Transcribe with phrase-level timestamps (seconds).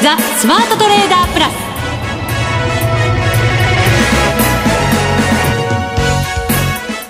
[0.00, 1.52] ザ・スマートトレーダープラス。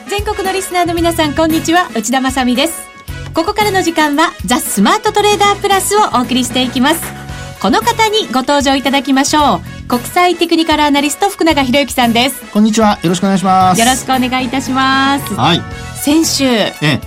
[0.09, 1.90] 全国のリスナーの皆さんこんにちは。
[1.95, 2.88] 内田まさです。
[3.35, 7.03] ここからの時間はザ・スマートトレーダープラスをお送りしていきます。
[7.61, 9.77] この方にご登場いただきましょう。
[9.89, 12.52] 国際テクニカルアナリスト福永博之さんです。
[12.52, 12.98] こんにちは。
[13.02, 13.80] よろしくお願いします。
[13.80, 15.34] よろしくお願いいたします。
[15.34, 15.62] はい。
[15.96, 16.45] 先週、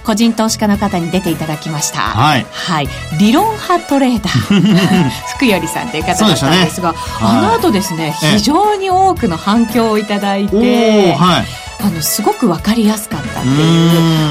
[0.04, 1.99] 個人投資家の方に出ていただきました。
[1.99, 2.45] はい。
[2.52, 2.88] はい。
[3.20, 11.60] 理論派トレーダー、 福頼さんという方だったんですが、すね、あの後ですね、非常に多くの反響をいただいて、はい。
[11.84, 13.55] あのすごく分かりやすかったっていう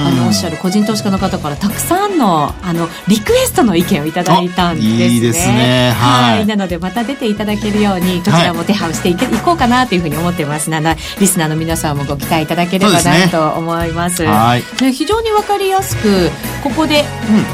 [0.06, 5.08] あのおっしゃる個人投資家の方からたくさんのあのリクエストの意見をいただいたんですね。
[5.08, 5.92] いいですね。
[5.96, 14.16] はい、はい、なのでまた出ていただけるようにこちらも手配していけ、はい、いこうかなというふうに思ってますのでリスナーの皆さんもご期待いただければなと思います。
[14.16, 14.62] すね、はい、
[14.92, 16.30] 非常に分かりやすく
[16.62, 17.04] ここで、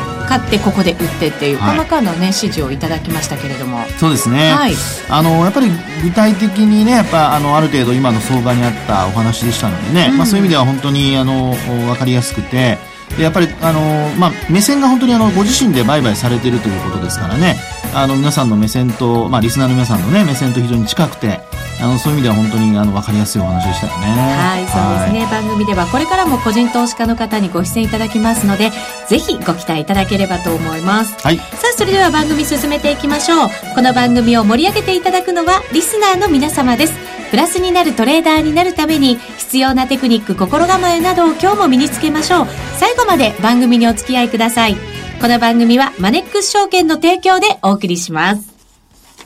[0.01, 3.79] うん買ってここで売ってっていう細かなね、指示をいただきましたけれども。
[3.99, 4.75] そうですね、はい、
[5.09, 5.71] あのやっぱり
[6.03, 12.79] 具体的にねやっぱあのある程度今の相場にあったお話でしたのでね、うん、まあ、そういう意味では本当にあの分かりやすくてで
[13.21, 17.57] やっぱりあの、まあ、目線が本当にあのご自身で売買されているということですからね
[17.95, 21.41] あの皆さんの目線と、まあ、リスナーの皆さんの、ね、目線と非常に近くて
[21.81, 24.07] あのそういう意味では本当にあの分かりやすいお話でしたよね。
[24.07, 28.73] はい、そうですね、番組ではこれからも個人投資家の方にご出演いただきますので、
[29.09, 31.15] ぜひご期待いただければと思います。
[31.23, 31.37] はい。
[31.37, 33.49] さあ、それでは番組進めていきましょう。
[33.75, 36.95] この番組を盛り上げていただくのはリスナーの皆様です。
[37.31, 42.47] プラスになるトレーダーになるために必要なテクニック、心構えなどを今日も身につけましょう。
[42.79, 44.77] 最後まで番組にお付き合いください。
[45.21, 48.43] この番組はマネックス証券の提供でお送りします。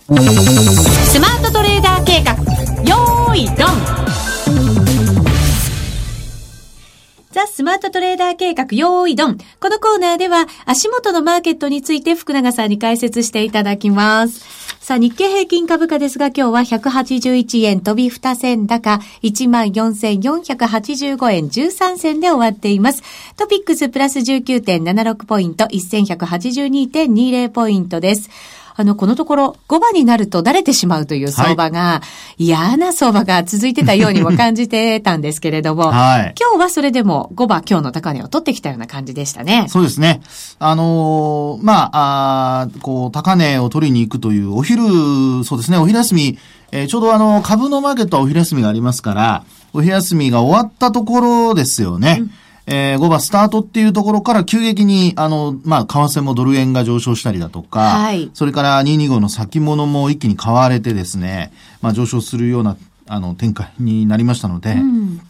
[0.07, 1.70] スマートトレ
[7.71, 9.39] マートトレーダー計画、用意ドン。
[9.61, 14.41] このコーナーでは、足元のマーケットについて福永さんに解説していただきます。
[14.81, 23.05] さあ、日経平均株価ですが、今日は181円飛び2銭高、14,485円13銭で終わっています。
[23.37, 28.31] トピックスプラス19.76ポイント、1182.20ポイントです。
[28.81, 32.03] あの、このところ5番になると慣れてしまうという相場が、は
[32.39, 39.67] い、嫌な相場が続いてたようにも感じてたんですけれども、はい、今日はそれでも5番今日の高値を取ってきたような感じでしたね。
[39.69, 40.21] そうですね。
[40.59, 46.39] あのー、まあ、あこう、高値を取りに行くというお昼、そうですね、お昼休み、
[46.73, 52.19] えー、ちょうどあの、株のマーケットはお昼休みがありますから、お昼休みが終わったところですよね。
[52.21, 52.31] うん
[52.73, 62.77] えー、5番スタートっていうところから急激に、あの、まあ、為替もドル円が上昇したりだとか、はい、それから225の先物も一気に買われてですね、まあ、上昇するような、
[63.09, 65.21] あの、展開になりましたので、うん。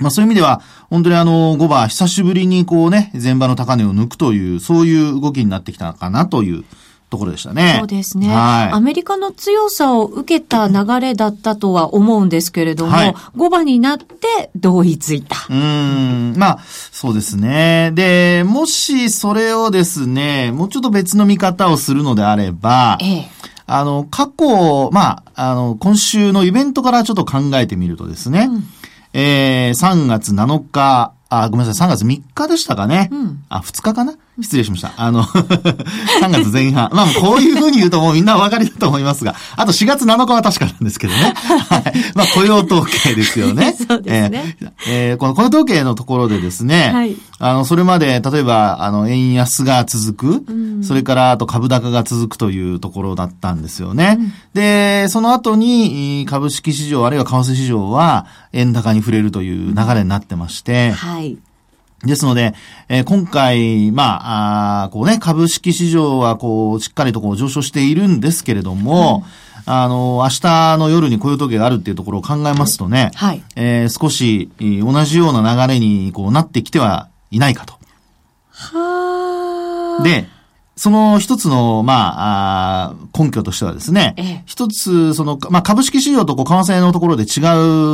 [0.00, 0.60] まあそういう意味では、
[0.90, 6.64] 本当にあの、5番、久しぶりにこうね、前場の高値を抜くという、そういう動きになってきたかなという
[7.12, 7.76] ところでしたね。
[7.78, 8.28] そうですね。
[8.28, 8.72] はい。
[8.72, 15.36] アメリカの強さを受けた流れだったとは思うんですけれども、はい、5番になって同意ついた。
[15.50, 16.34] うん。
[16.38, 16.58] まあ、
[16.90, 17.90] そうですね。
[17.92, 23.28] で、もしそれをですね、もうちょっと別の見方をするのであれば、ええ。
[23.66, 28.64] あの、過去、まあ、あの、今週のイベントからちょっと考えてみるとですね、うん、
[29.12, 33.10] えー、3月7日、あ、ごめんなさい、3月3日でしたかね。
[33.12, 34.94] うん、あ、2日かな失礼しました。
[34.96, 35.24] あの
[36.22, 36.88] 3月前半。
[36.92, 41.34] まあ、こういうふうに言うともうみんなお分かりだと思いますが、あと4月7日は確かなんですけどね。
[41.36, 41.92] はい。
[42.14, 43.76] まあ、雇用統計ですよね。
[43.88, 44.56] そうですね。
[44.60, 54.16] えー、えー、この雇用統計のところでですね、はい、あの、それまで、例えば、あの、円安が続く、うん、それから、あと株高が続くというところだったんですよね。
[54.18, 61.36] うん、で、その後に、株式市場、あるいは為替市場は、円高に触れるという流れになってまして、はい。
[62.04, 62.54] ですので、
[62.88, 69.24] えー、今回、まあ、あこうね、株式市場はこう、しっかりとこう上昇しているんですけれども、
[69.66, 73.42] うん、あの、明日の夜に雇用統計があるっていうところを考えますとね、はい。
[73.54, 77.74] えー、少し、同じような流れにこうなってきてはいないかと。
[78.50, 80.26] はで、
[80.74, 87.40] その一つの、まあ、根拠としてはですね、ええ、一つ、その、まあ、株式市場とこう、為替のところで違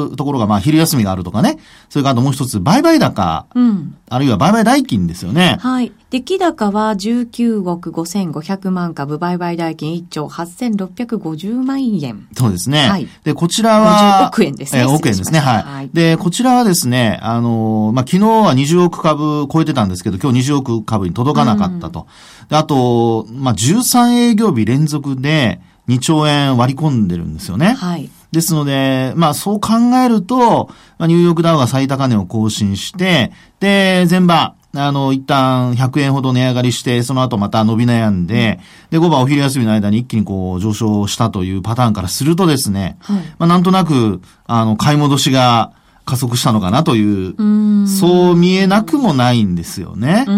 [0.06, 1.58] うところが、まあ、昼休みがあるとかね、
[1.88, 5.58] それからあともう一つ、売買高、うん、あるいは売買代金ですよね。
[5.60, 5.92] はい。
[6.10, 12.26] 出来高は19億5500万株、売買代金1兆8650万円。
[12.34, 12.88] そうですね。
[12.88, 13.06] はい。
[13.24, 14.80] で、こちらは、億円ですね。
[14.80, 15.38] えー、億円ですね。
[15.38, 15.62] はい。
[15.62, 22.06] はい、で、こちらはですね、あの、まあ、昨日は20億株超えてたんですけど、今日20億株に届かなかったと。
[22.40, 27.74] うん、で、あと、まあ、13営業日連続で2兆円割り込んでるんですよね。
[27.74, 28.08] はい。
[28.32, 30.66] ですので、まあそう考えると、
[30.98, 38.60] まあ、ニューヨークダウが最高値を更新して、で、前場、あの、一旦100円ほど値上がりして、その後また伸び悩んで、
[38.90, 45.72] で、5番お昼休みの間に一気にこう上昇したというパターンからするとですね、はい、まあなんとなく、あの、買い戻しが
[46.04, 47.34] 加速したのかなという、
[47.82, 50.24] うそう見えなくもないんですよね。
[50.28, 50.30] え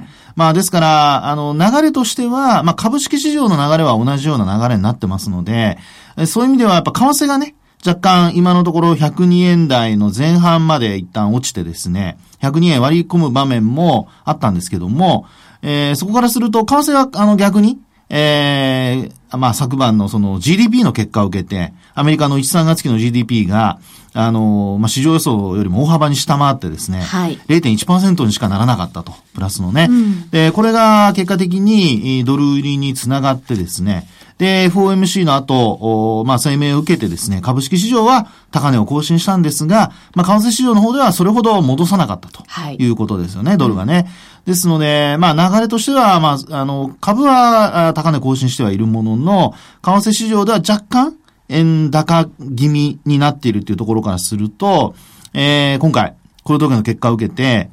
[0.00, 5.78] ーまあですから、あの、流れとしては、まあ株式市場の流れは同じような流れになってますので、
[6.26, 15.26] そういう意味ではやっぱ為替がね、若干今のところ102円台の前半まで一旦落ちてですね、102円割り込む場面もあったんですけども、
[15.62, 23.78] えー、そこからすると、為替はあの逆に、えー、まあ昨晩のその GDP の結果を受けて、アメリカの1、3月期の GDP が、
[24.18, 29.88] あの、まあ、市場予想よりも大幅に下回ってですね、はい、0.1%にしかならなかったと、プラスのね。
[29.90, 44.06] うん、で、これが結果的にドル売りにつながってですね、で、FOMC の後、まあ、声明を受けてですね、株式市場は高値を更新したんですが、まあ、為替市場の方ではそれほど戻さなかったということですよね、はい、ドルがね。
[44.46, 51.16] うん、ですので、まあ、流れとしては、まあ、あの、株は高値更新してはいるものの、為替市場では若干、
[51.48, 54.94] 円高気味になっているというところからすると、
[55.32, 57.70] えー、今回、この時の結果を受けて、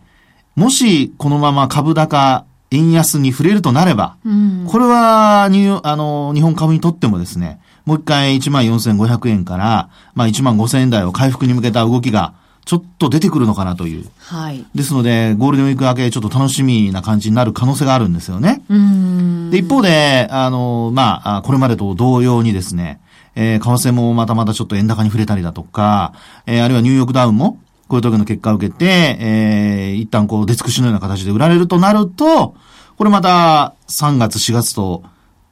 [0.55, 12.33] もしこのまま株高円安に触れるとなれば、うん、これは、に、あの、日本株にとってもですね、もう一回14,500円から、まあ15,000円台を回復に向けた動きが、
[12.65, 14.05] ちょっと出てくるのかなという。
[14.19, 14.65] はい。
[14.73, 18.63] ですので、ゴールデンウィーク明け、ちょっと楽しみな感じになる可能性があるんですよね。
[18.69, 19.49] うん。
[19.51, 23.01] で、一方で、あの、まあ、これまでと同様にですね、
[23.35, 26.13] えー、為替もまたまたちょっと円高に触れたりだとか、
[26.45, 27.57] えー、あるいはニューヨークダウンも、
[27.87, 28.85] こういう時の結果を受けて、
[29.19, 32.55] えー、一旦こう、出尽くしのような形で売られるとなると、
[32.97, 35.03] これまた3月、4月と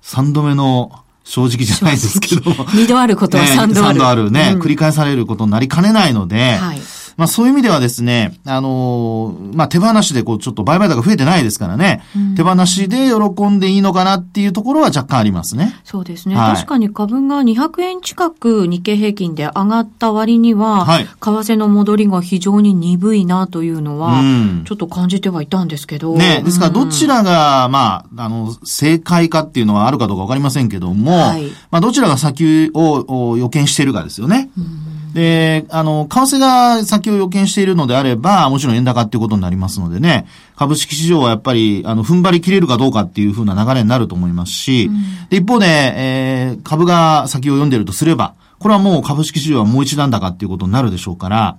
[0.03, 0.91] 3度目の
[1.23, 2.51] 正直じゃないですけど。
[2.73, 3.97] 二度あることは3度ある。
[3.97, 6.81] 3度あるね、うん、繰り返されることになりかねないので、はい、
[7.21, 15.79] まあそういう意味ではですね、あのー、まあ手放しでこうちょっと売買高増えてないですからね、うん、手放しで喜んでいいのかなっていうところは若干ありますね。
[15.83, 16.35] そうですね。
[16.35, 24.23] はい、確かに株が200円近く日経平均で上がった割には、はい、為替の戻りが非常に鈍いなというのは、
[24.65, 26.15] ちょっと感じてはいたんですけど。
[26.15, 34.49] ね、ですからどちらが、まあ、あの、正解かっていうのはあるかどうかわかりませんけども、はい、まあどちらが先を予見しているかですよね。
[34.57, 40.25] うんで、あの、為替が先を予見しているのであれば、もちろん円高っていうことになりますのでね、
[40.55, 51.57] 株式市場はやっぱり、あの、踏ん張り切れるかどうかっていうふうな流れになると思いますし、うん、で、一方で、えー、株が先を読んでいるとすれば、これはもう株式市場はもう一段高っていうことになるでしょうから、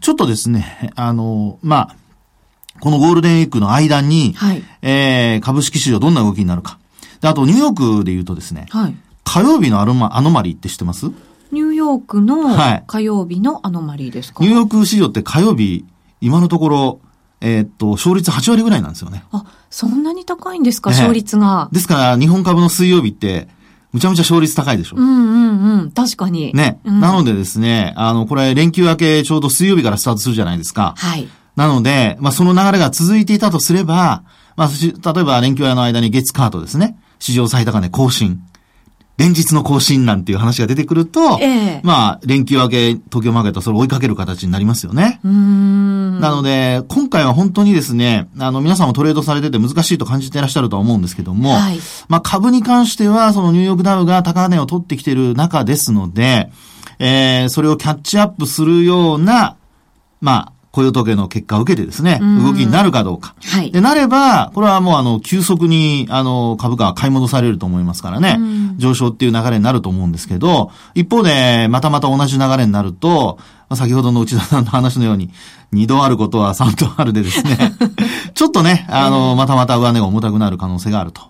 [0.00, 1.96] ちょっとですね、あの、まあ、
[2.80, 6.78] このゴールデンウィークの間に、はい、えー、株式市場どんな動きになるか。
[7.20, 11.06] で、あとニューヨークで言うとですね、はい、火曜日のアノマアノマリーって知ってます？
[11.52, 12.56] ニューヨークの
[12.86, 15.84] 火曜日のアノマリーですか、はい、ニューヨーク市場って火曜日、
[16.20, 17.00] 今のところ、
[17.42, 19.24] えー、っと、勝率8割ぐらいなんですよね。
[19.32, 21.68] あ、そんなに高いんですか、勝率が。
[21.70, 23.48] ですから、日本株の水曜日って、
[23.92, 24.96] むちゃむちゃ勝率高いでしょ。
[24.96, 25.90] うんうんうん。
[25.90, 26.54] 確かに。
[26.54, 26.80] ね。
[26.84, 30.94] うん、なのでですね、あの、これ連休明けちょうど水曜日からスタートするじゃないですか。
[30.96, 31.28] はい。
[31.56, 34.22] なので、まあ、その流れが続いていたとすれば、
[34.56, 34.68] まあ、
[35.12, 36.96] 例えば連休の間に月カードですね。
[37.18, 38.42] 史上最高値更新。
[39.22, 45.20] 連日の更新なんていう話が出てくると、ええ、まあ、連休明け、東京マーケットそれを追いかける形になりますよね。
[45.22, 45.30] な
[46.32, 51.78] ので、今回は本当にですね、あの、皆さんもトレードされてて難しいと感じていらっしゃるとは思うんですけども、はい、
[52.08, 56.50] まあ、株に関しては、そのニューヨークダウが高値を取ってきている中ですので、
[56.98, 59.56] えー、それをキャッチアップするような、
[60.20, 63.34] まあ、雇用統計の結果を受けてですね、動きになるかどうか。
[63.44, 63.70] はい。
[63.70, 68.38] で、なれば、これはもうあの、急速に、あの、株価は買い戻されると思いますからね、
[68.78, 73.38] 上昇っていう流れになると思うんですけど、一方で、またまた同じ流れになると、
[73.74, 75.30] 先ほどの内田さんの話のように、
[75.72, 77.74] 二度あることは三度あるでですね、
[78.34, 81.22] ちょっとね、あの、またまた上値が重たくなる可能性があると。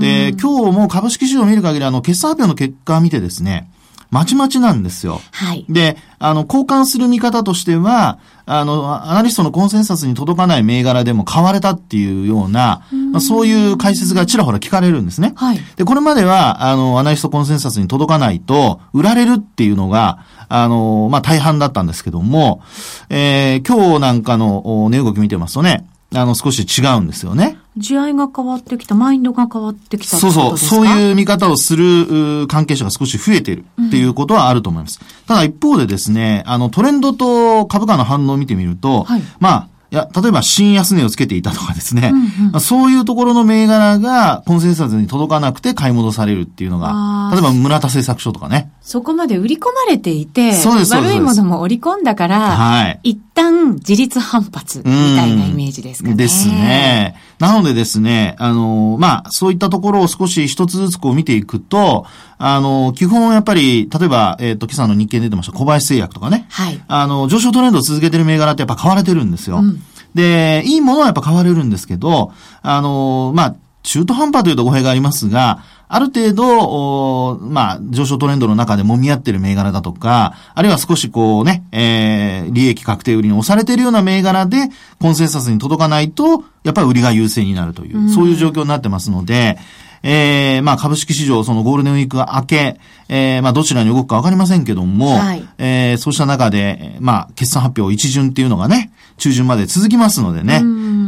[0.00, 3.68] で、今日も株式市場を見る限り、あの、決算発表の結果を見てですね、
[4.10, 5.20] まちまちなんですよ。
[5.30, 5.64] はい。
[5.68, 15.32] で、あの、交換する見方としては、あの、アナリストのコンセンサスに届かない銘柄でも買われたっていうような、まあ、そういう解説がちらほら聞かれるんですね。
[15.36, 15.60] はい。
[15.76, 22.62] で、これまでは、あの、アナリストコンセンサスに届かないと、売られるっていうのが、あの、まあ、大半だったんですけども、
[23.08, 27.56] えー、今日なんかの値動き見てますとね、あの、少し違うんですよね。
[27.80, 35.00] 地合が変わってきた、マインドが変わってきたそうそう、そういう見方をする関係者が少し増えているっていうことはあると思います。
[35.02, 48.70] うん、ただ一方でですね、あの、トレンドと株価の反応を見てみると、はい、まあ、いや、例えば新安値をつけていたとかですね、うんうん、そういうところの銘柄がコンセンサスに届かなくて買い戻されるっていうのが、例えば村田製作所とかね。
[48.82, 56.14] そこまで売り込まれていて、そうです悪いものも織り込んだから、はい、一旦自立反発みたいなイメージですかね。
[56.14, 57.16] ですね。
[57.40, 62.04] なのでですね、あの、まあ、そういったところを少し一つずつこう見ていくと、
[62.38, 66.46] あの、基本やっぱり、例えば、えっ、ー、と、今朝の日経出てました小林製薬とかね。
[66.50, 66.80] はい。
[66.86, 69.60] あの、上昇トレンドを続けてる銘柄ってやっぱ買われてるんですよ。
[69.60, 69.82] うん、
[70.14, 72.32] で、いいものはやっぱ買われるんですけど、
[72.62, 84.68] あの、まあ、中途半端というと語弊がありますが、ある程度、まあ、上昇トレンドの中で揉み合ってる銘柄だとか、あるいは少しこうね、えー、利益確定売りに押されているような銘柄で、
[85.00, 89.58] コンセンサスに届かないと、やっぱり売りが優勢になるという、そういう状況になってますので、
[90.02, 100.62] えー、まあ株式市場、そのゴールデンウィークが明け、えー、まあどちらに動くかわかりませんけども、はい、えー、そうした中で、まあ決算発表一巡っていうのがね、中旬まで続きますのでね、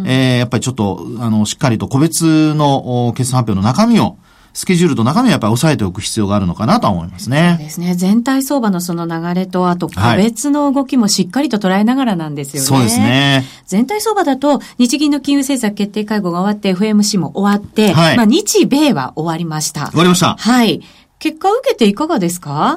[0.06, 4.18] えー、やっぱりちょっと、あの、しっかりと個別の決算発表の中身を、
[4.54, 7.54] スケジュールと中身はやっぱり抑えておく必要があるのかなと思いますね。
[7.58, 7.94] そうですね。
[7.94, 12.66] 全体相場のその流れと、あと個別の動きもしっかりと捉えながらなんですよね。
[12.66, 13.44] そうですね。
[13.66, 19.88] 全体相場だと、日銀の金融政策決定会合が終わって、FMC も終わって、はい、まあ日米は終わりました。
[19.88, 20.36] 終わりました。
[20.38, 20.82] はい。
[21.18, 22.76] 結果を受けていかがですか？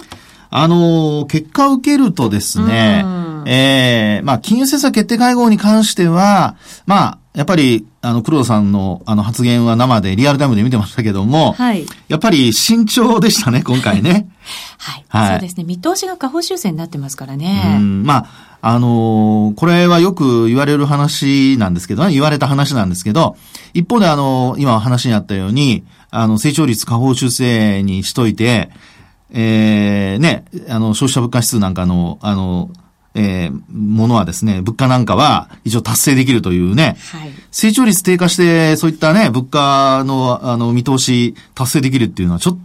[0.52, 3.04] あの、結果を受けるとですね、
[3.46, 6.56] ええー、まあ、金融政策決定会合に関しては、
[6.86, 11.88] まあ、やっぱり、あの、黒田さんの、あの、発言は生で、リアルタイムで見てましたけども、はい。
[12.08, 14.28] やっぱり慎重でしたね、今回ね。
[14.78, 15.06] はい。
[15.10, 15.32] はい。
[15.32, 15.64] そうですね。
[15.64, 17.78] 見通しが下方修正になってますからね。
[17.80, 23.38] うん、まあ、あのー、これはよく言われる話なんですけどね、言われた話なんですけど、
[23.74, 28.70] 一方であのー、今話にあったように、あの、成長率下方修正にしといて、
[29.32, 32.70] えー、ね、あの、消費者物価指数なんかの、あの、
[33.16, 42.60] えー、ものはですね、物価なんかは一応達成できるというね、はい、成長率低下して、そういったね、物価の、あの、見通し達成できるっていうのはちょっ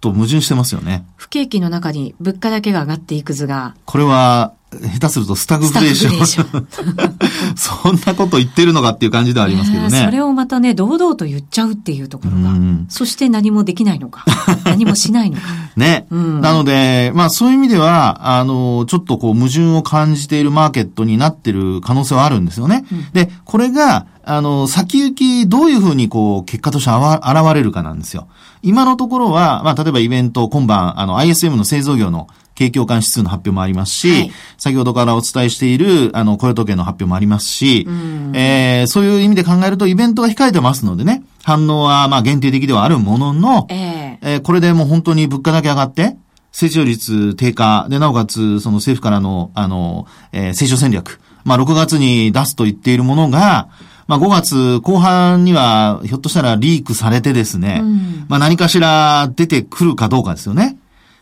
[0.00, 1.06] と矛盾してますよね。
[1.16, 3.74] 不景気の中に物価だけが上がっていく図が。
[3.86, 6.66] これは、下手するとスタグフレーション。
[7.56, 10.04] そんなこと言ってるのかっていう感じではありますけどね。
[10.04, 12.54] それをまたね、堂々と言っちゃうっていうところが。
[12.88, 14.24] そして何もできないのか。
[14.64, 15.42] 何もしないのか。
[15.76, 16.40] ね、うん。
[16.40, 22.84] なので、まあそういう意味では、あの、ちょっとこう矛盾を感じているマーケットになってる可能性はあるんですよね。
[22.90, 28.26] うん、で、これが、あの、先行きどういうふうにこう、結果として現れるかなんですよ。
[28.62, 37.86] 今のところは、まあ例えばイベント、今晩、あの、ISM の製造業の景況感指数の発表もありますし、はい、先ほどからお伝えしている、あの、雇用統計の発表もありますし、
[38.32, 46.16] えー、そういう意味で考えるとイベントが控えてますのでね、反応はまあ限定的ではあるものの、えー、えー、これでもう本当に物価だけ上がって、
[46.52, 53.68] 成長率低下で、なおかつ、その政府からの、あの、えー、成長戦略、まあ6月に出すと言っているものが、
[54.06, 60.73] まあ5月後半にはひょっとしたらリークされてですね、うん、まあ何かしら出てくるかどうかですよね。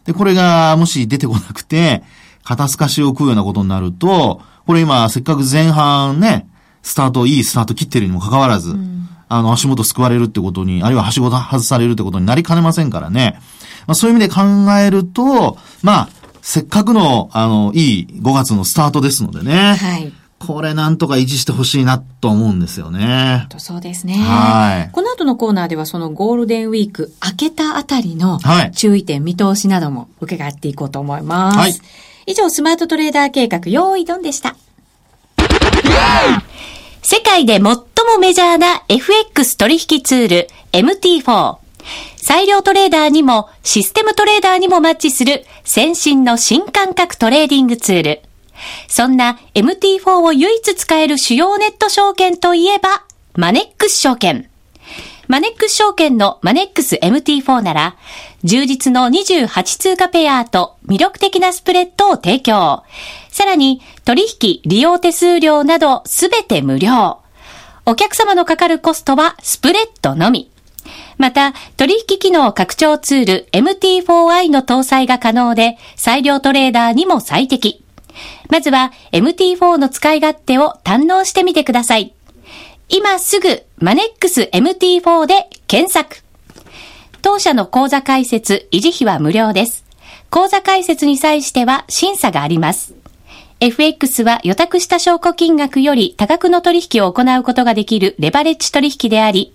[0.05, 2.03] で、これがもし出てこなくて、
[2.45, 6.49] 肩透かしを食うようなことになると、これ今、せっかく前半ね、
[6.83, 13.39] スタート、いいスタート切ってるにもかかわらず、うん、あの、足元救われるってことに、あるいははしご外されるってことになりかねませんからね。
[13.87, 14.43] まあ、そういう意味で考
[14.79, 16.09] えると、まあ、
[16.41, 19.75] せっかくの、あの、いい5月のスタートですのでね。
[19.75, 20.13] はい。
[20.47, 23.47] これなんとか維持してほしいなと思うんですよね。
[23.59, 24.15] そうですね。
[24.15, 24.91] はい。
[24.93, 28.41] この後のコーナーではそのゴールデンウィーク明けたあたりの
[28.75, 31.59] 注意点、見通しなども伺っていこうと思います。
[31.59, 31.75] はい。
[32.27, 34.57] 以上、スマートトレーダー計画、用意ドンでした。
[37.03, 37.77] 世界で最も
[38.21, 41.57] メジャーな FX 取引ツール MT4。
[42.17, 48.23] 裁量トレーダーにもシステムトレーダーにもマッチする先進の新感覚トレーディングツール。
[48.89, 53.05] そんな MT4 を唯一使える主要ネット証券といえば、
[53.35, 54.49] マネックス証券。
[55.29, 57.97] マネックス証券のマネックス MT4 なら、
[58.45, 62.83] 充実の28通貨ペアと魅力的なスプレッドを提供。
[63.31, 67.21] さらに、取引、利用手数料などすべて無料。
[67.87, 70.51] お客様のかかるコストはスプレッドのみ。
[71.17, 77.82] また、取引機能拡張ツール MT4i の搭載が可能で、裁量トレーダーにも最適。
[78.51, 82.15] まずは MT4 の使い勝手を堪能してみてください。
[82.89, 86.23] 今すぐマネックス MT4 で検索。
[87.23, 89.85] 当社の口座開設、維持費は無料です。
[90.29, 92.95] 口座開設に際しては審査があります。
[93.61, 99.55] FX は予託した証拠金額より多額の取引を行うことができるレバレッジ取引であり、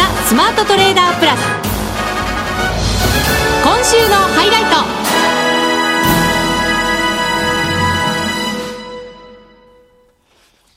[0.00, 1.40] ザ・スマートトレーダープラス。
[3.62, 4.70] 今週のハイライト。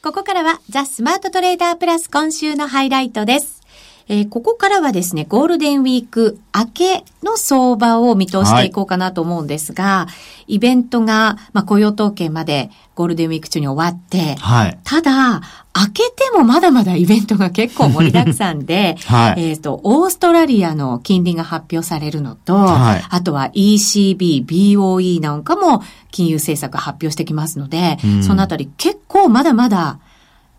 [0.01, 3.62] ここからはザ・スマートトレーダープラス今週のハイライトです。
[4.07, 10.07] えー、ここからはですね、ゴールデンウィーク明けの相場を見通していこうかなと思うんですが、は
[10.48, 15.41] い、イベントが、まあ、雇用統計までゴールデンウィーク中に終わって、はい、ただ、
[15.75, 25.81] 明けてもまだまだイベントが結構盛りだくさんで、 はい、えっ、と、オーストラリアの金利が発表されるのと、はい、あとは ECB、BOE なんかも
[26.12, 29.98] 金融政策発表してきますので、うん、そのあたり結構まだまだ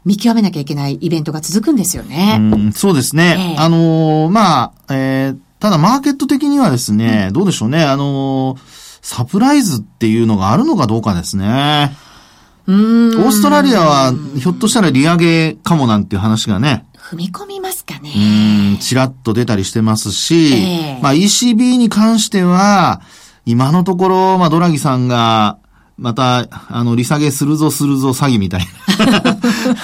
[0.04, 2.40] 見極めなきゃいけないイベントが続くんですよね。
[2.68, 3.54] うそうですね。
[3.56, 7.84] えー、あのー、まあ、えー、ただマーケット的にはですね、うん、どうでしょうね。
[7.84, 8.58] あのー、
[9.00, 11.96] サプライズっていうのがあるのかどうかですね。
[12.66, 16.86] オーストラリアは、ひょっとしたら利上げかもなんていう話がね。
[16.96, 18.10] 踏み込みますかね。
[18.16, 23.02] うん、ちらっと出たりしてますし、えー、まあ ECB に関しては、
[23.44, 25.58] 今のところ、まあドラギさんが、
[25.96, 28.66] また、あの、利下げするぞするぞ詐欺みたいな。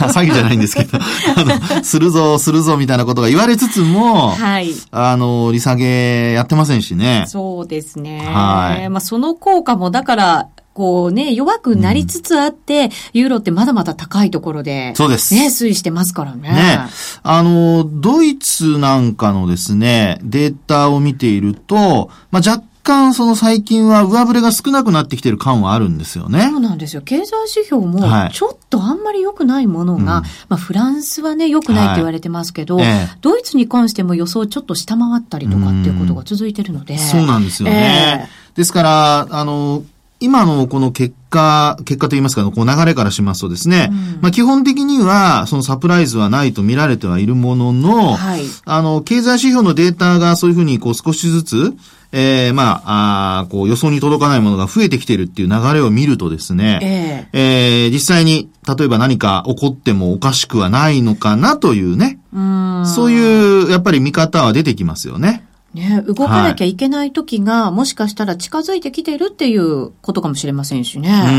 [0.11, 4.75] 詐欺じゃないんですけど、あの、するぞするぞみたいなことが言われつつも、はい。
[4.91, 7.25] あの、利下げやってませんしね。
[7.29, 8.23] そうですね。
[8.27, 8.89] はい。
[8.91, 15.35] まあ、その効果も、だから、こうね、弱くなりつつあって、うん、ユーロってまだまだ高いところで、そうです。
[15.35, 16.49] ね、推移してますからね。
[16.51, 16.81] ね。
[17.23, 26.49] あの、ドイツなんかのですね、データを見ていると、まあ、若干その最近は上振れが少なくなってきてる感はあるんですよね。
[26.51, 27.03] そうなんですよ。
[27.03, 36.95] 経済指標もちょっとあんまり良くないものが、はい、まあフランスはね良くないって言われてますけど、はいええ、ドイツに関しても予想ちょっと下回ったりとかっていうことが続いてるので。
[36.95, 38.29] うそうなんですよね。
[38.29, 39.85] えー、ですから、あの、
[40.21, 51.75] 今のこの結果、結果といいますか、こう流れからしますとですね、うん、まあ基本的には、そのサプライズはないと見られてはいるものの、はい、あの、経済指標のデータがそういうふうにこう少しずつ、
[52.13, 65.45] えー、まあ、あこう予想に届かないものが増えてきているっていう流れを見るとですね、えー、えー、実際に、例えば何か起こってもおかしくはないのかなというね、うそういう、やっぱり見方は出てきますよね。
[65.75, 71.27] ね、動かなきゃいけない時が、はい、もしかしたら近づいてきてるっていうことかもしれませんしね。
[71.29, 71.31] う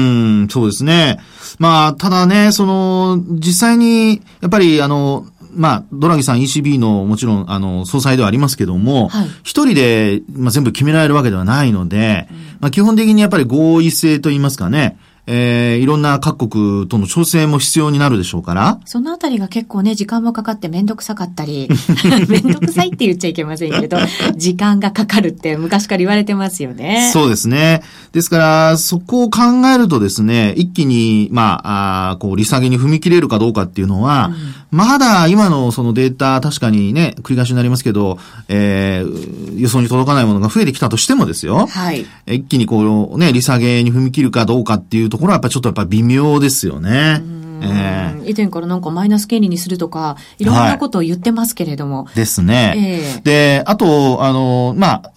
[0.45, 1.19] ん、そうですね。
[1.59, 18.79] まあ、ただね、その、実際に、やっぱり、あの、まあ、ドラギさん ECB のもちろん、あの、総裁ではありますけども、はい、一人で、まあ、全部決められるわけではないので、うん、まあ、基本的にやっぱり合意性といいますかね、えー、いろんな各国との調整も必要になるでしょうから。
[18.85, 21.69] そのあたりが結構ね、時間もかかってめんどくさかったり、
[22.27, 23.97] めんどくさいって言っちゃいけませんけど、
[24.35, 27.09] 時間がかかるって昔から言われてますよね。
[27.13, 27.83] そうですね。
[28.13, 29.39] ですから、そこを考
[29.73, 34.35] えるとですね、一気に、まあ、あこう、利下げに踏み切れるかどうかっていうのは、うん、
[34.71, 41.67] まだ今のそのデータ、確かにね、繰り返しになりますけど、えー、予想に届かないものが増えてきたとしてもですよ。
[41.67, 42.05] はい。
[42.25, 47.21] 一気にこう、ね、利下げに踏み切るかどうかっていうところはやっぱちょっとやっぱ微妙ですよね。
[47.63, 52.05] えー、以前からなんかマイナス金利にするとか、いろんなことを言ってますけれども。
[52.05, 52.73] はい、ですね。
[52.77, 55.11] えー、で、あと、あの、まあ、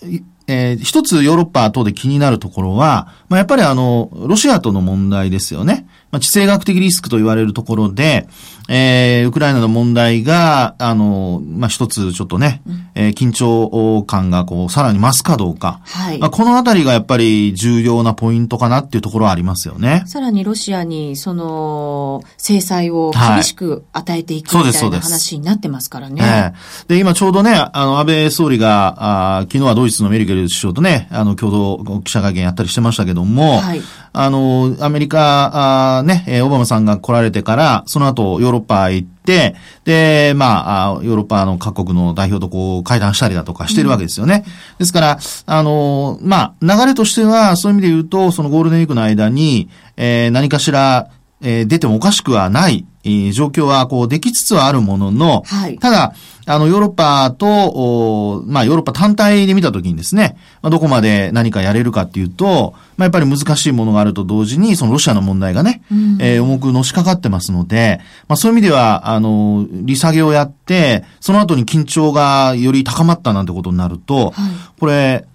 [0.47, 5.87] えー、一つヨーロッパ等で気になるところは、まあ、やっぱりあの、ロシアとの問題ですよね。
[6.14, 8.29] まあ、地政学的リスクと言われるところで、
[8.68, 15.81] えー、ウクライナの問題が、あの、まあ、一つちょっとね、うん、えー、緊張感がこう、さらに増すかどうか。
[15.83, 16.18] はい。
[16.20, 20.05] まあ、このあたりがやっぱり重要なポイントかなっていうところはありますよね。
[20.07, 26.22] さらにロシアに、その、制裁を厳しく与えていくみたいな話になってますからね。
[26.22, 33.83] えー、で、今ちょうどね、あの、安倍総理が、あ昨日はドイツのメルケル首相とね、あの、共同記者会見やったりしてましたけども、はい。
[34.16, 44.44] あの、アメリカ、あね、オバマさんが来られてから、その後ヨーロッパへ行って、で、まあ、ヨーロッパの各国の代表とこう会談したりだとかしてるわけですよね。
[44.46, 51.09] うん、ですから、あの、まあ、流れとしては、そういう意味で言うと、そのゴールデンウィークの間に、えー、何かしら、
[51.42, 56.14] えー、出てもおかしくはない、えー、状況はこうできつつはあるものの、はい、ただ、
[56.46, 74.35] あの、ヨーロッパと、まあ、ヨーロッパ単体で見たときにですね、まあ、どこまで何かやれるかっていうと、まあ、やっぱり難しいものがあると同時に、そのロシアの問題がね、うん、えー、重くのしかかってますので、まあ、そういう意味では、あの、利下げをやって、その後に緊張がより高まったなんてことになると、はい、
[74.78, 75.26] これ、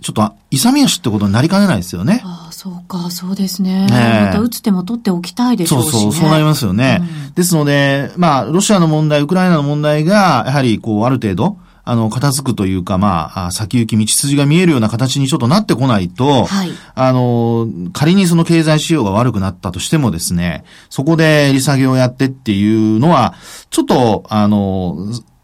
[0.00, 2.22] ちょっと、勇み足ってことになりかねないですよね。
[2.24, 3.86] ああ、そうか、そうですね。
[3.86, 7.00] ねまた打つ手も取っておきたいでしょうし、ね、そうそう、そうなりますよね。
[7.28, 11.58] うん、ですので、まあ、ロシアの問題、ウクライナの問題が、やはり、こう、ある程度、
[11.90, 23.34] あの、片付くというか、まあ、先行き道筋が見えるような形にちょっとなってこないと、はい、あの、仮にその経済指標が悪くなったとしてもですね、そこで利下げをやってっていうのは、
[23.70, 24.98] ちょっと、あの、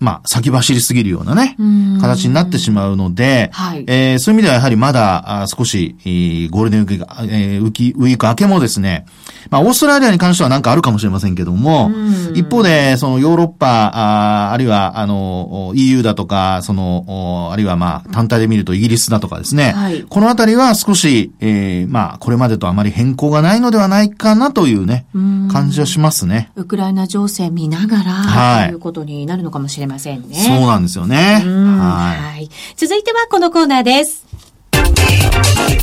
[0.05, 1.57] まあ、先走りすぎるようなね、
[2.01, 9.07] 形になってしまうので、はい、えー、そういう意味ではやはりまだあ少し、えー、ゴールデンウィークが、えー、ウィーク明けもですね、
[9.51, 11.91] まあ、オーストラリアに関してはなんかあるかもしれませんけども、
[12.35, 25.07] 一方で、そのヨーロッパ、ああるいは、あの、EU だとか、その、あるいはまあ、単体で見るとイギリスだとかですね、はい、このあたりは少し、えー、まあ、これまでとあまり変更がないのではないかなというね、
[25.51, 26.51] 感じはしますね。
[26.57, 30.37] ウクライナ情勢見ながら、はい、ということになるのかもしれませんね。
[30.37, 31.43] そうなんですよね。
[31.45, 32.49] はい。
[32.77, 34.25] 続いてはこのコーナーです。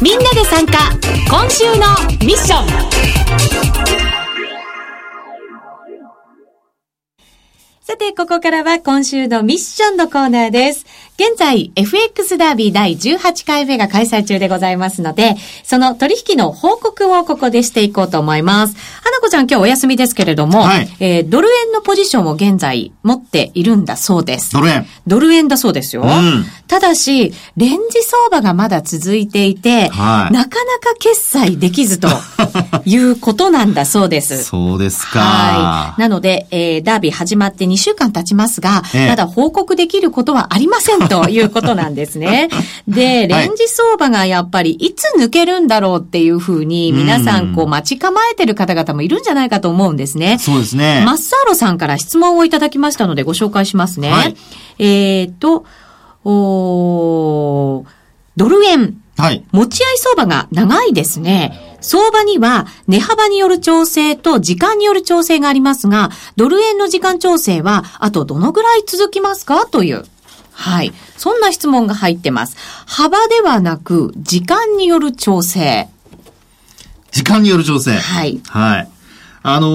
[0.02, 0.78] みんなで参加
[1.30, 1.74] 今週の
[2.26, 2.68] ミッション
[7.82, 10.86] さて、ここからは今週のミッションのコーナーです。
[11.22, 18.76] 現在、FX ダービー第18回目が開催中でございますので、その取引の報告をここでしていこうと思います。
[19.04, 24.52] 花子ちゃん今日お休みですけれども、はい、えー、ドル円のポジションを現在持っているんだそうです。
[24.52, 26.02] ドル円ドル円だそうですよ。
[26.02, 32.08] うん、ただし、レンジ相場がまだ続いていて、はい、なかなか決済できずと
[32.84, 34.44] いうことなんだそうです。
[34.44, 35.20] そうですか。
[35.20, 36.02] はい。
[36.02, 42.50] なので、えー、ダービー始まって2週間経ちますが、ええ、まだ報告できることはありませんということなんですね。
[42.88, 50.38] で、レンジ相場がやっぱりいつ抜けるんだろうっていうふうに皆さんこう待ち構えてる方々もいるんじゃないかと思うんですね。
[50.40, 51.04] そうですね。
[51.06, 54.10] マッサーロさんから質問をいただきましたのでご紹介しますね。
[54.12, 54.36] はい、
[54.80, 55.66] えっ、と、
[56.24, 57.86] お
[58.38, 58.98] ドル円。
[59.18, 59.44] はい。
[59.52, 61.78] 持ち合い相場が長いですね。
[61.82, 69.66] 相場には値幅による調整と時間による調整がありますが、ドル円の時間調整はあとどのぐらい続きますか？
[69.68, 70.06] という。
[70.62, 70.94] はい。
[71.18, 72.56] そんな質問が入ってます。
[72.86, 75.90] 幅ではなく、時間による調整。
[77.12, 77.98] 時間による調整。
[77.98, 78.40] はい。
[78.48, 78.88] はい。
[79.44, 79.68] あの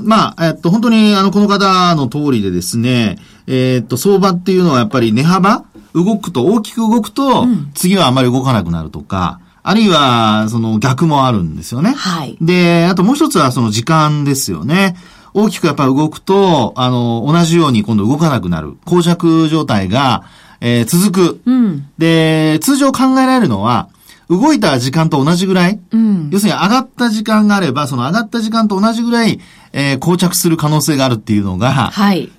[0.00, 5.64] ー、まあ、えっと、本当に、あの、この方の通りでですね、えー、っと、相場っていうのはやっぱり値幅
[5.94, 11.90] 動くと、大きく動くと、次はあまり動かなくなるとか、あるいは、その逆もあるんですよね。
[11.90, 12.38] はい。
[12.40, 14.96] で、あともう一つはその時間ですよね。
[15.34, 18.76] 大きくやっぱ動くと、あの、同じように今度動かなくなる。
[18.86, 20.24] 膠着状態が、
[20.60, 21.40] えー、続く。
[21.46, 21.88] うん。
[21.98, 23.88] で、通常考えられるのは、
[24.28, 29.40] 動いた時間と同じぐらい、うん、要するに上がった時間があれば、その上がった時間と同じぐらい、
[29.72, 32.30] えー、膠着する可能性があるっていうのが、はい。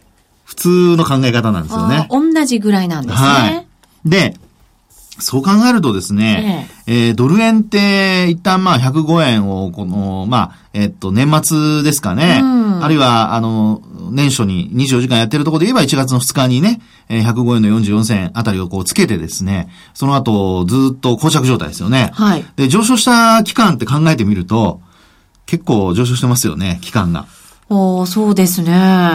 [0.46, 2.08] 普通の考え方なんですよね。
[2.10, 3.28] 同じぐらいなんですね。
[3.28, 3.66] は
[4.06, 4.10] い。
[4.10, 4.38] で、
[5.22, 13.82] そう考えるとですね、えええー、ドル円って一旦まあ105円をこの、まあ、えっと、年末ですかね、うん、あるいは、あの、
[14.12, 22.12] 年初に24時間やってるところで言えば1月の2日にね、105円の44銭あたりをこうつけてですね、その後ずっと膠着状態ですよね。
[22.14, 22.46] はい。
[22.56, 24.82] で、上昇した期間って考えてみると、
[25.46, 27.26] 結構上昇してますよね、期間が。
[27.74, 28.70] おそうですね。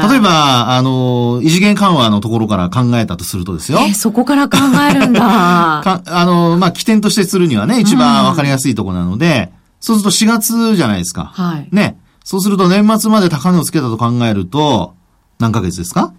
[0.08, 3.80] 例えば、あの、異次元緩和のところから考えたとするとですよ。
[3.86, 4.56] えそこから考
[4.90, 5.20] えるんだ。
[5.84, 11.32] かあの、まあ、起点としてするにはね、一番わかりやすいところなので、うん、そうすると4月じゃないですか。
[11.34, 11.68] はい。
[11.70, 11.98] ね。
[12.24, 14.94] そうすると年末まで高値をつけたと考えると、
[15.38, 16.12] 何ヶ月ですか？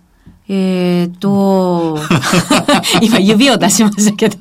[0.47, 1.97] えーと、
[3.01, 4.37] 今指を出しましたけど。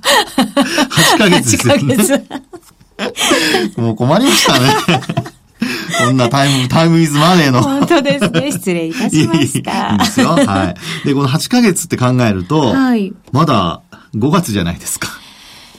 [1.17, 1.83] 8ヶ月ですよね。
[1.83, 3.81] 8ヶ月。
[3.81, 4.69] もう困りましたね。
[6.07, 7.63] こんなタイム、タイムイズマネーの。
[7.63, 8.53] 本当ですね。
[8.53, 9.93] 失礼いたしました。
[9.93, 10.29] いいですよ。
[10.29, 11.07] はい。
[11.07, 13.83] で、この8ヶ月って考えると、はい、まだ
[14.15, 15.09] 5月じゃないですか。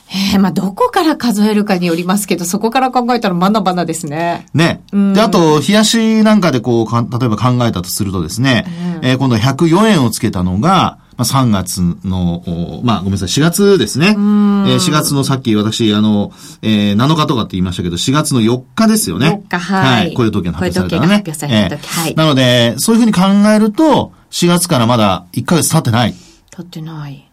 [0.09, 4.45] ええー、まあ、どこから数えるかによりますけど、そこから考えたらまだまだですね。
[4.53, 4.81] ね。
[4.91, 8.65] で、あと、冷やしなんかでこうか、例えば考えたとするとですね、
[8.97, 12.43] うん、えー、今度104円をつけたのが、まあ、3月の、
[12.83, 14.09] まあ、ごめんなさい、4月ですね。
[14.09, 19.41] えー、4月のさっき私、あの、えー、7日とかって言いましたけど、4月の4日ですよね。
[19.49, 20.05] 4日、はい。
[20.05, 20.13] はい。
[20.13, 21.15] こういう時が発表されたらね。
[21.15, 22.15] 発表された時、はい。
[22.15, 26.13] なので、そういうふうに考えると、4月からまだ1ヶ月経ってない。
[26.51, 27.23] 経ってない。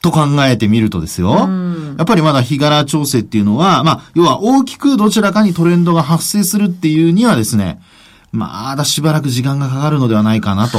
[0.00, 1.48] と考えてみるとですよ。
[1.98, 7.80] やっぱりまだ日柄調整っていうのは、まあ、要は大きくどちらかにトレンドが発生するっていうにはですね、
[8.30, 10.78] まだしばらく時間がかかるのではないかなと。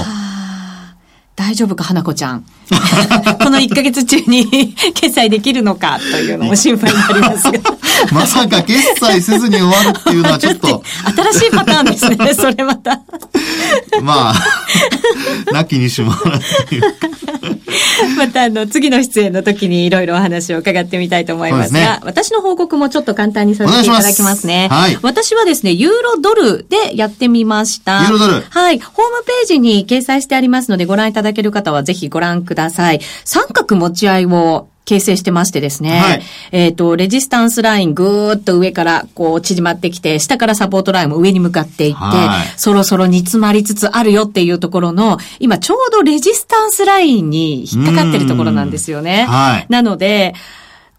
[1.39, 2.45] 大丈夫か、花子ちゃん。
[3.43, 7.59] この1ヶ月中に 決済できるのかというのも心配になりますが。
[8.11, 10.83] まさか決済せずに終わるっていうのはちょっと。
[11.33, 13.01] 新しいパターンですね、それまた。
[14.01, 16.87] まあ、なきにしもあらずというか。
[18.17, 24.67] またあの、次の出演の時にいろいろお話を伺ってみたいと思いますが、すね、私の報告もちょっと簡単にさせていただきますね。
[24.71, 24.97] はい。
[25.01, 28.01] 私はですね、ユーロドルでやってみました。
[28.03, 28.79] ユーロドルはい。
[28.79, 32.58] ホームページに掲載してありますので、ご覧いただける方はぜひご覧ください。
[33.23, 35.99] 三角持ち合いを形成してましてですね。
[35.99, 49.25] はい、えっ、ー、と、レジスタンスラインぐーっと上からこう縮まってきて、下からサポートラインも上に向かっていって、はい、そろそろ煮詰まりつつあるよっていうところの、今ちょうどレジスタンスラインに引っかかってるところなんですよね。
[49.29, 50.33] はい、なので、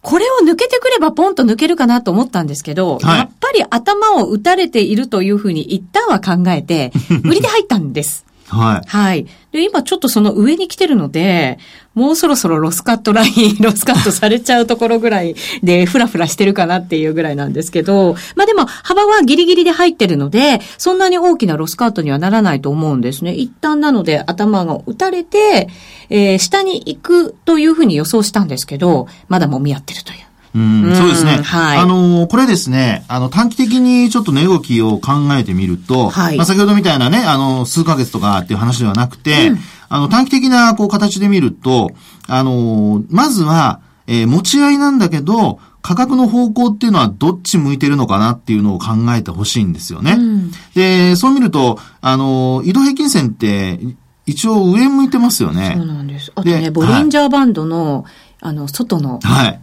[0.02, 6.92] これを抜けてくればポンと抜けるかなと思ったんですけど、はい、やっぱり頭を打たれているというふうに一旦は考えて、
[7.24, 8.24] 売りで入ったんです。
[8.50, 8.88] はい。
[8.88, 9.26] はい。
[9.52, 11.58] で、今ちょっとその上に来てるので、
[11.94, 23.34] もうそろそろロスカットライン、 ロスカットされちゃうところぐらいで、ふらふらしてるかなっていうぐらいなんですけど、まあでも、幅はギリギリで入ってるので、そんなに大きなロスカットにはならないと思うんですね。
[23.34, 25.68] 一旦なので、頭が打たれて、
[26.08, 30.29] えー、下に行くというふうに予想したんですけど、まだもみ合ってるという。
[30.54, 31.42] うん、そうですね。
[31.42, 31.78] はい。
[31.78, 36.36] あの、これですね、あの、短期的にちょっと値動きを考えてみると、はい。
[36.36, 39.58] まあ、先ほどみたいなね、あの、数ヶ月とかっていう話ではなくて、うん、
[39.88, 41.90] あの、短期的な、こう、形で見ると、
[42.26, 50.16] あの、まずは、えー、持ち合いなんだけど、価格の方向っていうのはどっち向いてるのかなっていうのを考えてほしいんですよね。
[50.18, 53.80] うん、で、そう見ると、あの、移動平均線って、
[54.26, 55.74] 一応上向いてますよね。
[55.76, 56.32] そうなんです。
[56.34, 59.60] あとね、ボリンジャーバンドの、はい、あの、外の、はい。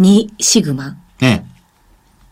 [0.00, 0.96] 2シグマ。
[1.20, 1.44] ええ。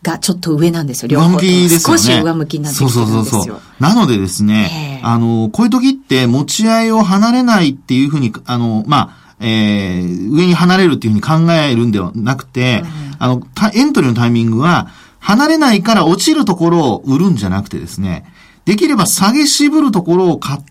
[0.03, 1.27] がちょっと上なんですよ、両方。
[1.27, 1.97] 上向きですよね。
[1.97, 3.05] 少し上向きになってるんですよ。
[3.05, 13.41] そうそうそうなのでですね、あの、こういう時って持ち合いを離れないっていうふうに、あの、まあ、えー、上に離れるっていうふうに考えるんではなくて、うん、あの、
[13.73, 18.25] エントリーのタイミングは、離れないから落ちるところを売るんじゃなくてですね、
[18.65, 20.65] できれば下げ渋るところを買って、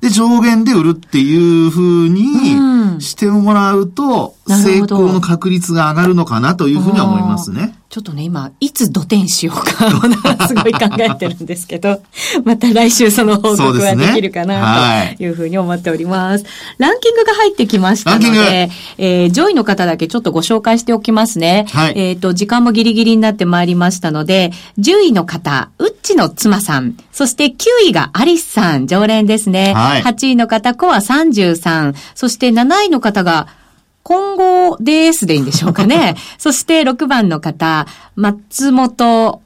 [0.00, 7.77] で、上限で売るっていうふうにしてもらうと、成功の確率が上がるのかなというふうには思いますね。
[7.90, 9.90] ちょっとね、今、いつ土天しようか、
[10.46, 12.02] すごい考えてるんですけど、
[12.44, 15.26] また来週その報告はできるかな、とい。
[15.26, 16.44] うふうに思っております。
[16.76, 21.64] ランキングが入ってきましたので、えー、上位の方だけちょっとご紹介しておきますね。
[21.72, 27.54] はい、えっ、ー、と、時間もギリギリになってまいりましたので、10位の方、うっちの妻さん、そして9
[27.86, 29.72] 位がアリスさん、常連ですね。
[29.72, 33.46] はい、8位の方、コア33、そして7位の方が、
[34.08, 36.14] 今後ですでいいんでしょうかね。
[36.38, 39.42] そして6番の方、松本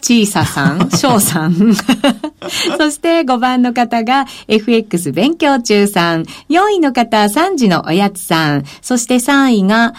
[0.00, 1.74] 小ささん、翔さん。
[2.78, 6.22] そして5番の方が FX 勉強中さん。
[6.48, 8.64] 4位の方、3時のおやつさん。
[8.80, 9.92] そして3位が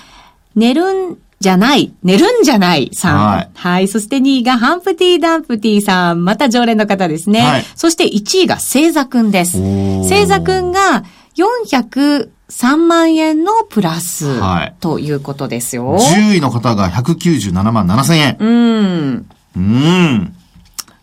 [0.56, 3.28] 寝るんじゃない、寝るんじゃないさん。
[3.28, 3.50] はい。
[3.54, 3.88] はい。
[3.88, 6.26] そして2位がハンプティ・ダンプティさん。
[6.26, 7.42] また常連の方ですね。
[7.42, 7.66] はい。
[7.76, 9.60] そして1位が星座くんです。
[10.02, 11.04] 星座くんが
[11.36, 15.98] 400、3万円のプラス、はい、ということですよ。
[15.98, 18.38] 10位の方が197万7千円。
[18.40, 19.30] うん。
[19.56, 20.36] うん。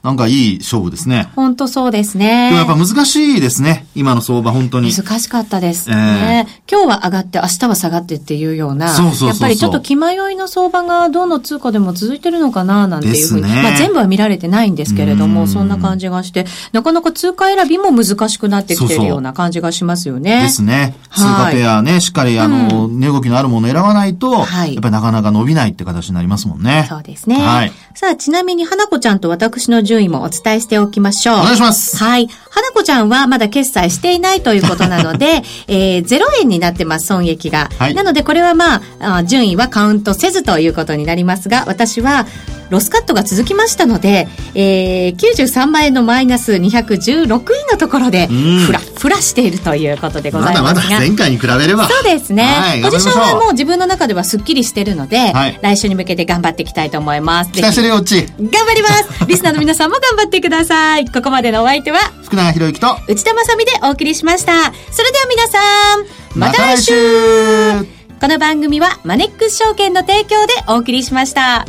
[0.02, 1.28] なんかいい勝負ですね。
[1.34, 2.50] 本当そうですね。
[2.50, 3.83] でもやっぱ難しいですね。
[3.94, 4.92] 今の相場、本当に。
[4.92, 8.88] 難しかったですね、えー、今日は上がって明日は下がってっていうような。
[8.88, 13.42] そうそうそうやっぱりちょっと気迷いの相場がどの通貨でも続いてるのかななんていうふうに。
[13.42, 20.42] ね、まあ全部は見られてないんですけれども、そんな感じがして、なかなか通貨選びも難しくなってきてるような感じがしますよね。
[20.42, 20.96] ですね。
[21.14, 26.86] 通貨ペアね、しっかりあの、値動きのあるものを選ばないと、はい、やっぱりなかなか伸びないって形になりますもんね。
[26.88, 27.36] そうですね。
[27.36, 27.72] はい。
[27.94, 31.38] さあ、ちなみに花子ちゃんと私の順位もお伝えしておきましょう。
[31.40, 31.96] お願いします。
[31.96, 32.28] はい。
[32.54, 37.68] 花子ちゃんはまだ決済していないということなので、 えー、0円になってます、損益が。
[37.78, 42.26] はい、なので、これはまああ、順位はカウントせずということになりますが、私は、
[42.74, 50.62] ロスカットが続きましたので、えー、93万円のマイナス216位のところで、ふら、ふらしているということでございますが。
[50.62, 51.88] まだまだ前回に比べれば。
[51.88, 52.42] そうですね。
[52.42, 57.52] はい、ポジションはもう自分の中ではすっきりしてるので、はい、来週に向けて頑張っていきたいと思います。
[57.52, 58.26] 期待してるよ、っち。
[58.26, 59.26] 頑張ります。
[59.26, 61.08] リスナーの皆さんも頑張ってください。
[61.08, 64.52] ここまでのお相手は、福永博之と、内田まさみでお送りしました。
[64.90, 65.58] それでは皆さ
[65.96, 71.66] ん、また来週この番組はマネックス証券の提供でお送りしました。